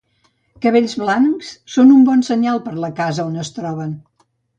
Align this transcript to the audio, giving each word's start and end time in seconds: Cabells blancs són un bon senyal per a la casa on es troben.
Cabells 0.61 0.95
blancs 1.01 1.51
són 1.73 1.91
un 1.95 2.01
bon 2.07 2.23
senyal 2.29 2.57
per 2.69 2.73
a 2.79 2.81
la 2.85 2.89
casa 3.01 3.27
on 3.33 3.37
es 3.45 3.53
troben. 3.59 3.93